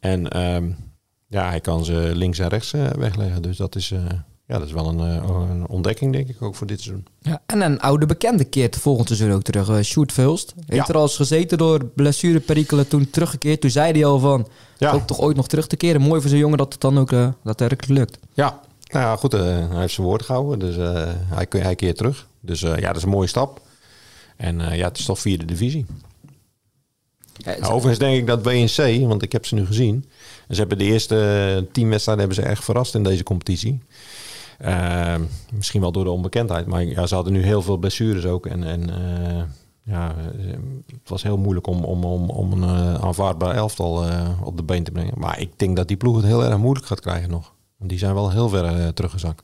[0.00, 0.76] En um,
[1.26, 3.42] ja, hij kan ze links en rechts wegleggen.
[3.42, 3.88] Dus dat is,
[4.46, 7.06] ja, dat is wel een, een, ontdekking, denk ik, ook voor dit seizoen.
[7.20, 9.68] Ja, en een oude bekende keert volgend seizoen ook terug.
[9.68, 10.54] Uh, Sjoerd Vulst.
[10.56, 10.88] Heeft Ja.
[10.88, 13.60] er al eens gezeten door blessureperikelen toen teruggekeerd.
[13.60, 14.92] Toen zei hij al van, Ja.
[14.92, 16.00] ook toch ooit nog terug te keren.
[16.00, 18.18] Mooi voor zo'n jongen dat het dan ook uh, daadwerkelijk lukt.
[18.32, 18.60] Ja,
[18.92, 20.58] nou ja, goed, uh, hij heeft zijn woord gehouden.
[20.58, 20.92] Dus uh,
[21.26, 22.28] hij, hij keert terug.
[22.40, 23.60] Dus ja, dat is een mooie stap.
[24.38, 25.86] En ja, het is toch vierde divisie.
[27.36, 30.04] Ja, nou, overigens denk ik dat WNC, want ik heb ze nu gezien.
[30.48, 33.80] En ze hebben de eerste tien wedstrijden hebben ze echt verrast in deze competitie.
[34.64, 35.14] Uh,
[35.52, 36.66] misschien wel door de onbekendheid.
[36.66, 38.46] Maar ja, ze hadden nu heel veel blessures ook.
[38.46, 39.42] En, en uh,
[39.82, 40.14] ja,
[40.86, 44.04] het was heel moeilijk om, om, om, om een uh, aanvaardbaar elftal
[44.44, 45.14] op de been te brengen.
[45.16, 47.54] Maar ik denk dat die ploeg het heel erg moeilijk gaat krijgen nog.
[47.76, 49.42] Want die zijn wel heel ver teruggezakt.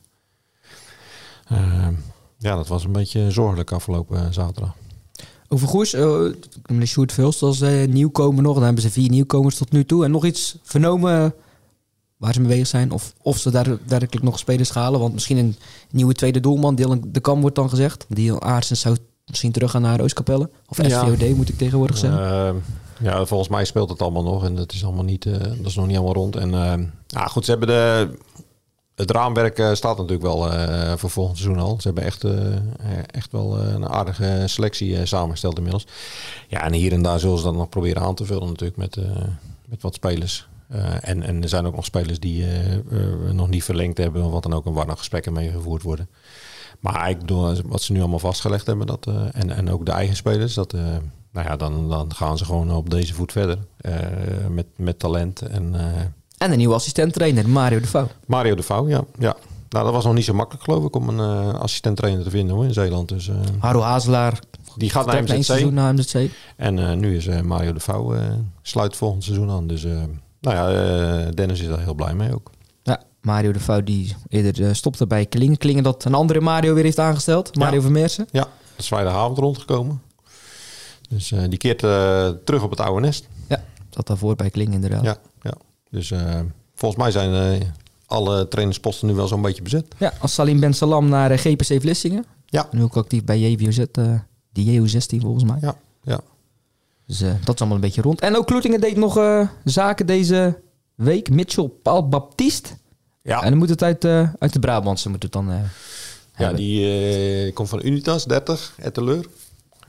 [1.48, 1.92] Ehm,
[2.38, 4.74] ja, dat was een beetje zorgelijk afgelopen zaterdag.
[5.48, 6.33] Over Goes, uh,
[6.66, 8.54] meneer Sjoerd Vilst als uh, nieuwkomer nog.
[8.54, 10.04] Dan hebben ze vier nieuwkomers tot nu toe.
[10.04, 11.35] En nog iets vernomen
[12.16, 12.90] waar ze mee bezig zijn.
[12.90, 15.00] Of, of ze daar daadwerkelijk nog spelers halen.
[15.00, 15.57] Want misschien een
[15.90, 18.07] nieuwe tweede doelman, Dylan de Kam wordt dan gezegd.
[18.09, 20.50] Die Aarsen zou misschien teruggaan naar Oostkapelle.
[20.68, 22.20] Of SVOD moet ik tegenwoordig zeggen.
[22.20, 22.61] Uh,
[23.00, 24.44] ja, volgens mij speelt het allemaal nog.
[24.44, 26.37] En dat is, allemaal niet, uh, dat is nog niet allemaal rond.
[26.37, 26.50] En
[27.07, 28.09] ja, goed, ze hebben de
[28.94, 31.76] het raamwerk uh, staat natuurlijk wel uh, voor volgend seizoen al.
[31.80, 32.33] Ze hebben echt, uh,
[33.11, 35.87] echt wel een aardige selectie samengesteld inmiddels.
[36.48, 38.96] Ja, en hier en daar zullen ze dat nog proberen aan te vullen natuurlijk met,
[39.64, 40.48] met wat spelers.
[41.00, 42.46] en, en er zijn ook nog spelers die
[43.33, 46.09] nog niet verlengd hebben, wat dan ook, een waar nog gesprekken mee gevoerd worden.
[46.80, 50.16] Maar ik bedoel, wat ze nu allemaal vastgelegd hebben, dat, en, en ook de eigen
[50.16, 50.72] spelers, dat,
[51.33, 53.59] nou ja, dan, dan gaan ze gewoon op deze voet verder.
[54.48, 55.74] met, met talent en
[56.44, 58.09] en een nieuwe assistent-trainer, Mario de Vouw.
[58.26, 59.04] Mario de Vouw, ja.
[59.18, 59.37] ja.
[59.68, 62.54] Nou, dat was nog niet zo makkelijk, geloof ik, om een uh, assistent-trainer te vinden
[62.54, 63.09] hoor, in Zeeland.
[63.09, 64.38] Dus, uh, Haro Hazelaar.
[64.76, 65.70] Die gaat naar MZC.
[65.70, 66.30] naar MZC.
[66.57, 68.14] En uh, nu is Mario de Vouw
[68.62, 69.66] sluit volgend seizoen aan.
[69.66, 69.83] Dus
[70.40, 72.50] nou ja, Dennis is daar heel blij mee ook.
[72.83, 75.57] Ja, Mario de Vouw die eerder stopte bij Klingen.
[75.57, 77.57] Klingen dat een andere Mario weer heeft aangesteld.
[77.57, 77.83] Mario ja.
[77.83, 78.28] Vermeersen.
[78.30, 80.02] Ja, dat is vrijdagavond rondgekomen.
[81.09, 81.78] Dus die keert
[82.44, 83.28] terug op het oude nest.
[83.48, 85.04] Ja, dat daarvoor bij Klingen inderdaad.
[85.04, 85.16] Ja.
[85.94, 86.40] Dus uh,
[86.74, 87.66] volgens mij zijn uh,
[88.07, 89.87] alle trainersposten nu wel zo'n beetje bezet.
[89.98, 92.24] Ja, als Salim Ben Salam naar uh, GPC Vlissingen.
[92.46, 92.68] Ja.
[92.70, 93.85] Nu ook actief bij JVOZ,
[94.52, 95.59] die JU16 volgens mij.
[95.61, 96.20] Ja, ja.
[97.07, 98.20] Dus dat is allemaal een beetje rond.
[98.20, 99.20] En ook Kloetingen deed nog
[99.64, 100.61] zaken deze
[100.94, 101.30] week.
[101.30, 102.70] Mitchell Paul Baptiste.
[103.22, 103.42] Ja.
[103.42, 104.04] En dan moet het uit,
[104.38, 105.62] uit de Brabantse moet het dan Ja,
[106.33, 106.57] hebben.
[106.57, 109.26] die komt van Unitas, 30, Etteleur.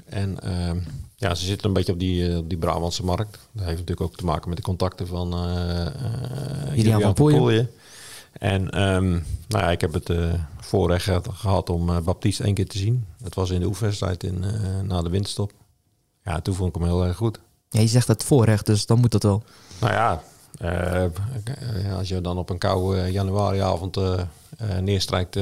[0.05, 0.77] En ehm,
[1.15, 3.37] ja, ze zitten een beetje op die, uh, op die Brabantse markt.
[3.51, 7.69] Dat heeft natuurlijk ook te maken met de contacten van uh, van Pooijen.
[8.35, 9.09] En um,
[9.47, 13.05] nou ja, ik heb het uh, voorrecht gehad om uh, Baptiste één keer te zien.
[13.21, 15.51] Dat was in de oefenwedstrijd in, uh, na de winterstop.
[16.23, 17.39] Ja, toen vond ik hem heel erg goed.
[17.69, 19.43] Ja, je zegt het voorrecht, dus dan moet dat wel.
[19.79, 20.21] Nou ja,
[21.97, 23.97] als je dan op een koude januariavond
[24.81, 25.33] neerstrijkt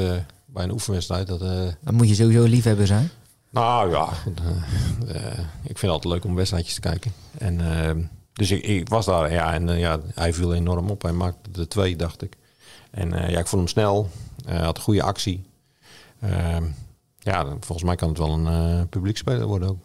[0.45, 1.27] bij een oefenwedstrijd...
[1.27, 1.39] Dat,
[1.79, 3.09] dan moet je sowieso liefhebber zijn.
[3.53, 4.09] Nou ja,
[5.07, 7.11] uh, ik vind het altijd leuk om wedstrijdjes te kijken.
[7.37, 11.01] En, uh, dus ik, ik, was daar, ja, en uh, ja, hij viel enorm op.
[11.01, 12.37] Hij maakte de twee, dacht ik.
[12.91, 14.09] En ja, ik vond hem snel.
[14.45, 15.43] had een goede actie.
[16.19, 16.63] Ehm,
[17.19, 19.79] ja, volgens mij kan het wel een publiekspeler worden ook.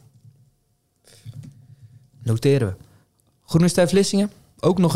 [2.22, 2.74] Noteren we.
[3.46, 4.92] Groene Vlissingen, ook nog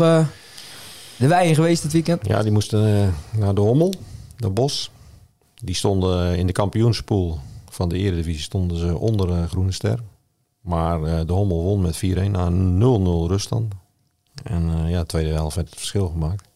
[1.17, 2.27] de weien geweest dit weekend.
[2.27, 3.93] Ja, die moesten naar de Hommel,
[4.37, 4.91] de Bos.
[5.55, 7.39] Die stonden in de kampioenspool
[7.73, 9.99] van de Eredivisie stonden ze onder uh, Groene Ster.
[10.61, 13.73] Maar uh, de Hommel won met 4-1 na 0-0 ruststand.
[14.43, 16.47] En uh, ja, tweede helft werd het verschil gemaakt.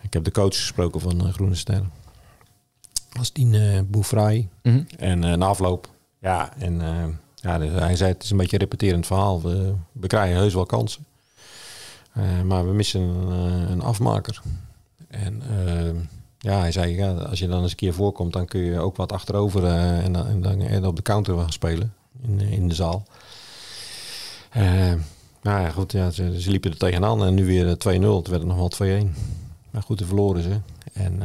[0.00, 1.82] Ik heb de coach gesproken van Groene Ster.
[3.12, 3.80] Was Tien uh,
[4.62, 6.80] Mm En na afloop, ja, en
[7.34, 9.42] ja, dus hij zei het is een beetje een repeterend verhaal.
[9.42, 11.06] We, we krijgen heus wel kansen.
[12.44, 14.42] maar we missen een, een afmaker.
[15.08, 15.42] En
[16.42, 18.96] ja, hij zei, ja, als je dan eens een keer voorkomt, dan kun je ook
[18.96, 23.04] wat achterover en, en, dan en op de counter gaan spelen in, in de zaal.
[24.56, 24.92] Uh,
[25.42, 27.68] nou ja, goed, ja, ze, liepen er tegenaan en nu weer 2-0.
[28.00, 29.08] Het werd nog wel 2-1.
[29.70, 30.60] Maar goed, de verloren ze.
[30.92, 31.18] En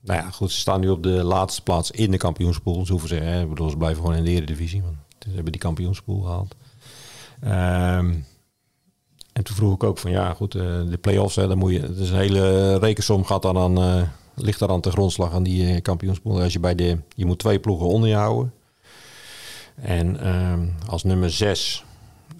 [0.00, 2.86] nou ja, goed, ze staan nu op de laatste plaats in de kampioenspool.
[2.86, 5.52] Ze hoeven ze, hè, ik bedoel, ze blijven gewoon in de Eredivisie, want ze hebben
[5.52, 6.54] die kampioenspool gehaald.
[7.40, 8.14] Ehm,
[9.32, 11.98] en toen vroeg ik ook van, ja goed, de play-offs, hè, dan moet je, het
[11.98, 15.82] is een hele rekensom gaat dan aan ligt daar aan de grondslag aan die uh,
[15.82, 16.42] kampioenspool.
[16.42, 18.52] Als je bij de, je moet twee ploegen onder je houden.
[19.74, 21.84] En uh, als nummer 6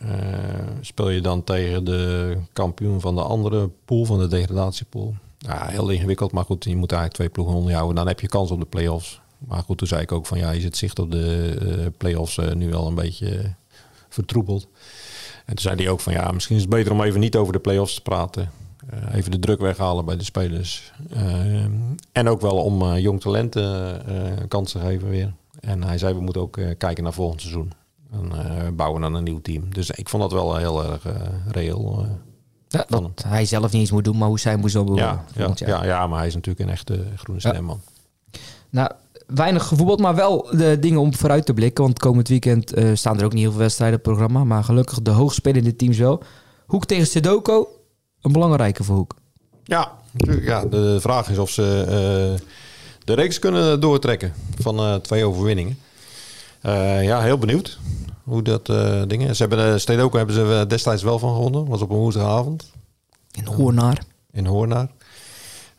[0.02, 5.14] uh, eh, speel je dan tegen de kampioen van de andere pool, van de degradatiepool.
[5.38, 7.96] Ja, heel ingewikkeld, maar goed, je moet eigenlijk twee ploegen onder je houden.
[7.96, 9.20] Dan heb je kans op de play-offs.
[9.38, 12.38] Maar goed, toen zei ik ook van ja, is het zicht op de uh, play-offs
[12.54, 13.54] nu al een beetje
[14.09, 14.68] vertroebeld.
[15.44, 17.52] En toen zei hij ook van ja, misschien is het beter om even niet over
[17.52, 18.50] de play-offs te praten.
[18.90, 20.92] Eh, even de druk weghalen bij de spelers.
[21.11, 21.64] Eh,
[22.12, 24.03] en ook wel om eh, jong talenten
[24.49, 25.33] kans te geven weer.
[25.61, 27.72] En hij zei, we moeten ook kijken naar volgend seizoen.
[28.11, 29.75] En bouwen aan een nieuw team.
[29.75, 31.03] Dus ik vond dat wel heel erg
[31.51, 32.07] reëel.
[32.68, 35.51] Ja, dat hij zelf niet eens moet doen, maar hoe zij moet zo ja, ja,
[35.55, 37.81] ja, ja, maar hij is natuurlijk een echte groene stemman.
[38.70, 38.90] Nou,
[39.27, 41.85] weinig gevoetbald, maar wel de dingen om vooruit te blikken.
[41.85, 44.44] Want komend weekend staan er ook niet heel veel wedstrijden op het programma.
[44.44, 46.22] Maar gelukkig de hoogspelende teams wel.
[46.66, 47.64] Hoek tegen Sudoku,
[48.26, 49.14] een belangrijke voor Hoek.
[49.64, 49.92] Ja.
[50.40, 52.46] Ja, de vraag is of ze eh,
[53.04, 55.78] de reeks kunnen doortrekken van eh, twee overwinningen.
[56.60, 57.78] Eh, ja, heel benieuwd
[58.22, 58.66] hoe dat
[59.08, 59.36] dingen.
[59.36, 61.66] Ze hebben Stedoco hebben ze destijds wel van gewonnen.
[61.66, 62.72] Was op een woensdagavond
[63.32, 64.02] In Hoornaar.
[64.32, 64.88] in Hoornaar.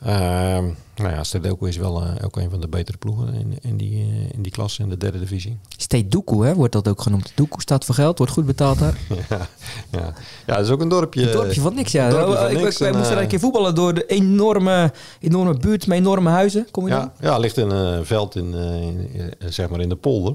[0.03, 3.77] Ehm nou ja, Stedoco is wel eh, ook een van de betere ploegen in, in,
[3.77, 5.57] die, eh, in die klasse, in de derde divisie.
[5.77, 7.31] Steed Doekoe, hè, wordt dat ook genoemd.
[7.35, 8.97] Doekoe staat voor geld, wordt goed betaald daar.
[9.29, 9.47] ja,
[9.91, 10.13] ja.
[10.45, 11.21] ja, dat is ook een dorpje.
[11.25, 12.09] Een dorpje van niks, ja.
[12.11, 14.91] van Ik- ik- niks wij en, moesten daar een eh, keer voetballen door de enorme,
[15.19, 16.67] enorme buurt met enorme huizen.
[16.71, 16.99] Kom je dan?
[16.99, 20.33] Ja, ja, ligt in een veld in, eh, in, eh, zeg maar in de polder.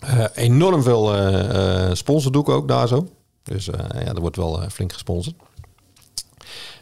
[0.00, 3.08] Eh, enorm veel eh eh sponsordoeken ook daar zo.
[3.42, 5.34] Dus eh, ja, er wordt wel eh, flink gesponsord.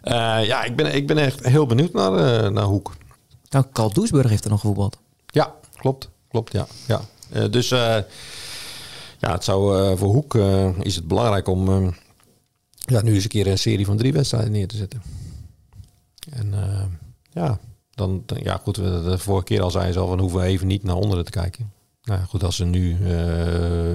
[0.05, 2.13] Eh, ja, ik ben, ik ben echt heel benieuwd naar,
[2.45, 2.97] eh, naar Hoek.
[3.51, 4.99] Nou, Carl Doesburg heeft er nog gevoetbald.
[5.27, 6.11] Ja, klopt.
[6.29, 6.67] Klopt, ja.
[6.87, 7.01] ja.
[7.31, 7.69] Eh, dus
[9.19, 10.35] ja, het zou voor Hoek
[10.81, 11.95] is het belangrijk om
[12.75, 15.03] ja, nu eens een keer een serie van drie wedstrijden neer te zetten.
[16.31, 16.55] En
[17.33, 17.59] ja,
[17.91, 20.47] dan, dan- ja, goed, we de vorige keer al zeiden ze al van hoeven we
[20.47, 21.73] even niet naar onderen te kijken.
[22.03, 22.97] Nou goed, als ze nu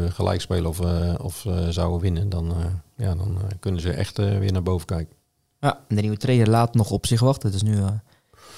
[0.09, 0.79] gelijk spelen of,
[1.21, 2.53] of zouden winnen, dan,
[2.95, 5.15] ja, dan kunnen ze echt weer naar boven kijken.
[5.61, 5.79] Ja.
[5.87, 7.47] En de nieuwe trainer laat nog op zich wachten.
[7.51, 7.87] Het is nu eh,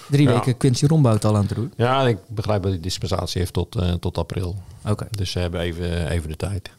[0.10, 0.34] drie Ja.
[0.34, 1.74] weken Quincy Rombout al aan het doen.
[1.78, 4.56] Ja, ik begrijp dat die dispensatie heeft tot, eh, tot april.
[4.88, 5.08] Oké.
[5.12, 6.70] Dus ze hebben even, even de tijd.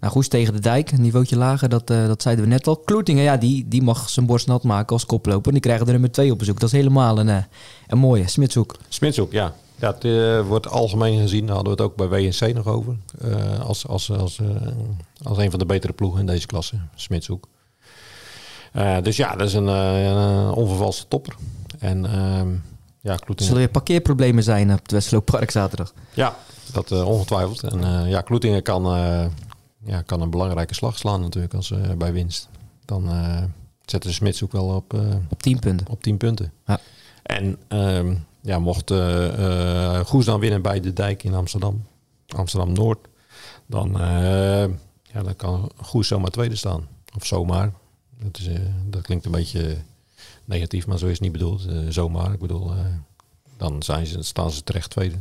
[0.00, 2.76] Nou, Goes tegen de dijk, een niveautje lager, dat, eh, dat zeiden we net al.
[2.76, 5.46] Kloetingen, ja, die, die mag zijn borst nat maken als koploper.
[5.46, 6.60] En die krijgen er nummer twee op bezoek.
[6.60, 7.44] Dat is helemaal een,
[7.86, 8.76] een mooie Smitshoek.
[8.88, 9.54] Smitshoek, ja.
[9.76, 12.96] ja het wordt algemeen gezien, daar hadden we het ook bij WNC nog over.
[13.62, 14.40] als, als, als,
[15.22, 17.46] als een van de betere ploegen in deze klasse, Smitshoek.
[18.78, 21.34] Eh, dus ja, dat is een, eh, een onvervalste topper.
[21.78, 22.48] En ehm
[23.00, 25.92] ja, Kloetingen, Zullen weer parkeerproblemen zijn op het Westlooppark zaterdag?
[26.14, 26.36] ja,
[26.72, 27.62] dat eh, ongetwijfeld.
[27.62, 29.26] En eh, ja, Kloetingen kan, eh,
[29.84, 32.48] ja, kan een belangrijke slag slaan natuurlijk als, eh, bij winst.
[32.84, 33.42] Dan eh,
[33.84, 35.86] zetten de Smitshoek wel op, eh, Op 10 punten.
[35.90, 36.52] op 10 punten.
[36.66, 36.78] Ja.
[37.22, 41.84] En ehm, ja, mocht eh eh, Goes dan winnen bij de dijk in Amsterdam,
[42.36, 42.98] Amsterdam-Noord,
[43.66, 44.62] dan, eh,
[45.02, 46.86] ja, dan kan Goes zomaar tweede staan.
[47.16, 47.72] Of zomaar.
[48.22, 48.54] Dat, is, eh,
[48.86, 49.76] dat klinkt een beetje
[50.44, 51.66] negatief, maar zo is het niet bedoeld.
[51.68, 52.78] Eh, zomaar, ik bedoel, eh,
[53.56, 55.16] dan zijn ze, staan ze terecht tweede.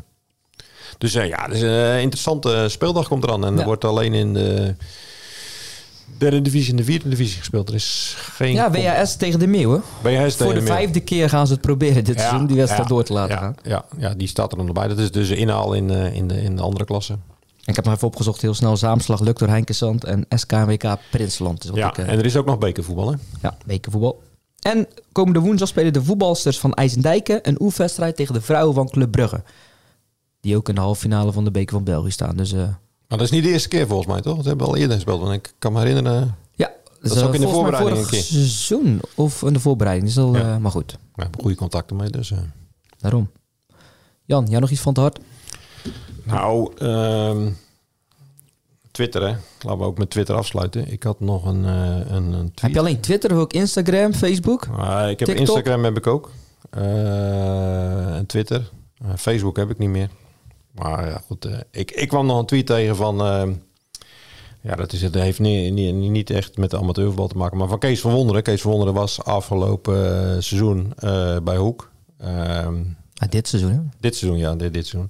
[0.98, 3.46] Dus ja, dus, een interessante speeldag komt eraan.
[3.46, 3.60] En Ja.
[3.60, 4.76] er wordt alleen in de
[6.18, 7.70] derde divisie en de vierde divisie gespeeld.
[7.70, 8.54] Er is geen...
[8.54, 9.82] Ja, WHS tegen de Meeuwen.
[10.02, 10.70] BHS Voor de Meer.
[10.70, 13.36] vijfde keer gaan ze het proberen dit Ja, seizoen, die wedstrijd ja, door te laten
[13.36, 13.56] ja, gaan.
[13.64, 14.88] Ja, ja, die staat er dan bij.
[14.88, 17.18] Dat is dus inhaal in, in, de, in de andere klasse.
[17.68, 21.62] Ik heb nog even opgezocht, heel snel Zaamslag, lukt door Heinkensand en SKWK Prinsland.
[21.62, 23.16] Dus wat Ja, ik, eh, en er is ook nog bekervoetbal, hè?
[23.42, 24.24] Ja, bekervoetbal.
[24.60, 29.12] En komende woensdag spelen de voetbalsters van IJsendijken een oefenwedstrijd tegen de vrouwen van Club
[29.12, 29.44] Brugge.
[30.40, 32.36] Die ook in de halve finale van de beker van België staan.
[32.38, 34.42] Dus eh, Maar dat is niet de eerste keer volgens mij, toch?
[34.42, 35.22] Ze hebben al eerder gespeeld.
[35.22, 36.36] Want ik kan me herinneren...
[36.56, 38.22] ja, Dat is ook in de voorbereiding een keer.
[38.22, 40.08] seizoen of in de voorbereiding.
[40.10, 40.54] Is al, Ja.
[40.54, 42.32] eh, maar goed, We hebben goede contacten mee, dus...
[42.32, 42.38] eh.
[42.98, 43.30] daarom.
[44.26, 45.20] Jan, jij nog iets van het hart?
[46.28, 47.50] Nou, ehm,
[48.92, 49.36] Twitter, hè?
[49.62, 50.92] Laten we ook met Twitter afsluiten.
[50.92, 52.62] Ik had nog een, eh, een, een tweet.
[52.62, 54.68] Heb je alleen Twitter of ook Instagram, Facebook?
[54.78, 55.38] Ah, ik heb TikTok?
[55.48, 56.32] Instagram heb ik ook.
[56.70, 58.70] Eh, en Twitter.
[59.04, 60.10] Eh, Facebook heb ik niet meer.
[60.72, 61.48] Maar ja, goed.
[61.72, 63.22] ik, ik kwam nog een tweet tegen van...
[63.22, 63.54] ehm,
[64.62, 67.58] ja, dat is, het heeft niet, niet, niet echt met de amateurvoetbal te maken.
[67.58, 68.44] Maar van Kees van Wonderen.
[68.44, 70.94] Kees van Wonderen was afgelopen seizoen
[71.44, 71.90] bij Hoek.
[72.18, 72.76] Ehm,
[73.18, 73.80] Ah, dit seizoen, hè?
[74.00, 75.10] dit seizoen, ja, dit, dit seizoen.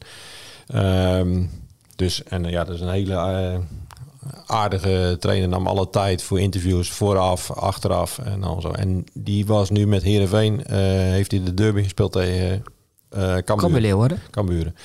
[0.67, 1.43] Ehm,
[1.95, 3.57] dus, en eh, ja, dat is een hele eh,
[4.45, 5.49] aardige trainer.
[5.49, 8.71] Nam alle tijd voor interviews, vooraf, achteraf en al zo.
[8.71, 12.63] En die was nu met Heerenveen, eh heeft hij de derby gespeeld tegen
[13.43, 14.19] Kan Cambuur.
[14.31, 14.75] Camburen.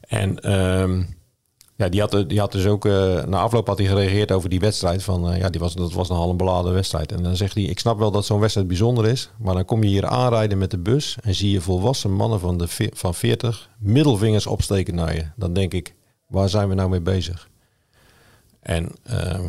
[0.00, 1.02] En ehm,
[1.82, 4.60] ja, die had, die had dus ook, eh, na afloop had hij gereageerd over die
[4.60, 5.02] wedstrijd.
[5.02, 7.12] Van, eh, ja, die was, dat was nogal een beladen wedstrijd.
[7.12, 9.30] En dan zegt hij, ik snap wel dat zo'n wedstrijd bijzonder is.
[9.38, 12.58] Maar dan kom je hier aanrijden met de bus en zie je volwassen mannen van,
[12.58, 15.24] de, van 40 middelvingers opsteken naar je.
[15.36, 15.94] Dan denk ik,
[16.26, 17.48] waar zijn we nou mee bezig?
[18.60, 19.44] En ehm,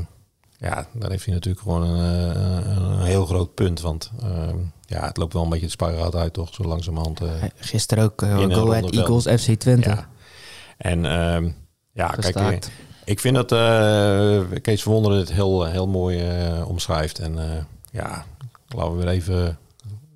[0.58, 2.32] ja, daar heeft hij natuurlijk gewoon een,
[2.64, 3.82] eh, een heel groot punt.
[3.82, 6.54] Want ehm, ja, het loopt wel een beetje het spuigaat uit, toch?
[6.54, 7.22] Zo langzamerhand.
[7.22, 9.90] eh Gisteren ook Go Ahead Eagles, FC Twente.
[9.90, 10.10] ja.
[10.78, 11.50] En ehm,
[11.94, 12.66] ja, kijk, Gestaakt.
[12.66, 12.72] eh,
[13.06, 17.20] ik vind dat eh Kees Verwonderen het heel, heel mooi eh, omschrijft.
[17.20, 18.26] En eh, ja,
[18.68, 19.58] laten we weer even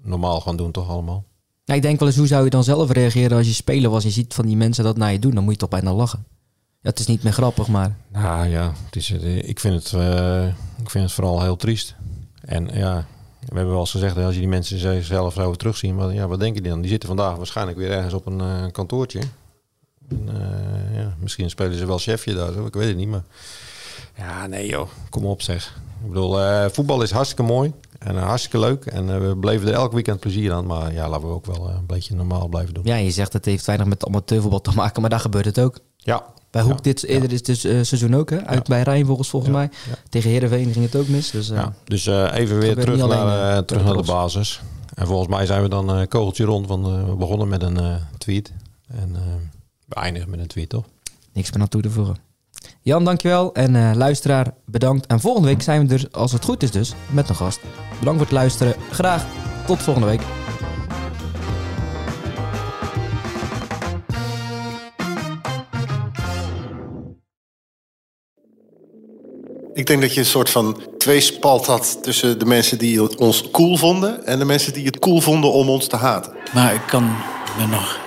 [0.03, 1.23] normaal gaan doen, toch allemaal?
[1.63, 4.01] Ja, ik denk wel eens, hoe zou je dan zelf reageren als je speler was
[4.03, 5.33] en je ziet van die mensen dat naar je doen?
[5.33, 6.25] Dan moet je toch bijna lachen.
[6.81, 9.93] Ja, het is niet meer grappig, maar Nou ja, het is, eh, ik, vind het,
[9.93, 10.47] eh,
[10.81, 11.95] ik vind het vooral heel triest.
[12.41, 13.05] En ja,
[13.39, 16.39] we hebben wel eens gezegd, als je die mensen zichzelf zou terugzien, maar ja, wat
[16.39, 16.81] denken die dan?
[16.81, 19.19] Die zitten vandaag waarschijnlijk weer ergens op een uh, kantoortje.
[20.09, 23.07] En, uh, ja, misschien spelen ze wel chefje daar, zo, ik weet het niet.
[23.07, 23.23] Maar
[24.17, 25.79] ja, nee joh, kom op zeg.
[26.03, 28.85] Ik bedoel, uh, voetbal is hartstikke mooi en hartstikke leuk.
[28.85, 30.65] En we bleven er elk weekend plezier aan.
[30.65, 32.83] Maar ja, laten we ook wel een beetje normaal blijven doen.
[32.85, 35.79] Ja, je zegt het heeft weinig met amateurvoetbal te maken, maar daar gebeurt het ook.
[35.97, 38.45] Ja, bij Hoek dit eerder is dit uh, seizoen ook, hè?
[38.45, 39.69] Uit bij Rijnvogels volgens mij.
[40.09, 41.31] Tegen Heerenveen ging het ook mis.
[41.31, 41.51] Dus,
[41.83, 44.61] dus even weer terug, naar, terug naar de basis.
[44.93, 46.67] En volgens mij zijn we dan kogeltje rond.
[46.67, 48.53] Want we begonnen met een tweet.
[48.87, 49.15] En
[49.87, 50.85] we eindigen met een tweet, toch?
[51.33, 52.17] Niks meer aan toe te voegen.
[52.81, 53.53] Jan, dankjewel.
[53.53, 55.05] En luisteraar, bedankt.
[55.05, 57.59] En volgende week zijn we er, als het goed is dus, met een gast.
[57.99, 58.75] Bedankt voor het luisteren.
[58.91, 59.25] Graag
[59.65, 60.21] tot volgende week.
[69.73, 73.77] Ik denk dat je een soort van tweespalt had tussen de mensen die ons cool
[73.77, 76.33] vonden en de mensen die het cool vonden om ons te haten.
[76.53, 77.03] Maar ik kan
[77.57, 78.06] me nog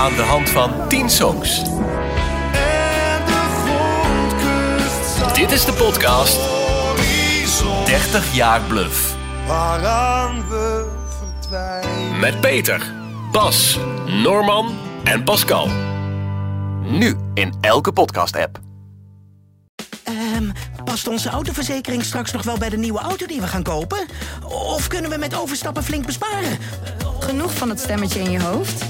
[0.00, 1.62] Aan de hand van 10 songs.
[5.32, 6.38] Dit is de podcast
[7.84, 9.16] 30 jaar bluff.
[9.46, 10.86] Waaraan we
[11.18, 12.18] verdwijnen.
[12.18, 12.92] Met Peter,
[13.32, 15.68] Bas, Norman en Pascal.
[16.82, 18.58] Nu in elke podcast-app.
[20.08, 20.52] Um,
[20.84, 24.06] past onze autoverzekering straks nog wel bij de nieuwe auto die we gaan kopen?
[24.44, 26.58] Of kunnen we met overstappen flink besparen?
[27.18, 28.89] Genoeg van het stemmetje in je hoofd?